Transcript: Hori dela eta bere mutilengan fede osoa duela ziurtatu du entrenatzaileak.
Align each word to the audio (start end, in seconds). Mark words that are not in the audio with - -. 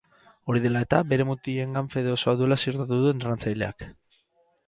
Hori 0.51 0.61
dela 0.61 0.79
eta 0.87 1.01
bere 1.09 1.27
mutilengan 1.31 1.91
fede 1.95 2.11
osoa 2.15 2.35
duela 2.39 2.59
ziurtatu 2.63 2.99
du 3.03 3.13
entrenatzaileak. 3.17 3.85